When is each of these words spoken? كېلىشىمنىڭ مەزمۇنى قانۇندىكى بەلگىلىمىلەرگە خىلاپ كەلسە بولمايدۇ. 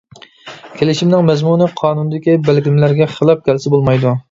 كېلىشىمنىڭ 0.79 1.27
مەزمۇنى 1.27 1.67
قانۇندىكى 1.83 2.35
بەلگىلىمىلەرگە 2.49 3.11
خىلاپ 3.15 3.47
كەلسە 3.51 3.77
بولمايدۇ. 3.79 4.19